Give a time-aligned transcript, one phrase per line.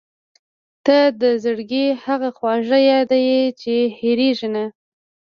[0.85, 4.65] •ته د زړګي هغه خواږه یاد یې چې هېرېږي نه.